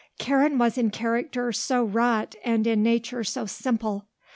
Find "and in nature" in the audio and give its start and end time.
2.43-3.23